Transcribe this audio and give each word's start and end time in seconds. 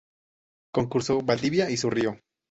Concurso 0.73 1.19
"Valdivia 1.21 1.69
y 1.69 1.77
su 1.77 1.91
Río". 1.91 2.17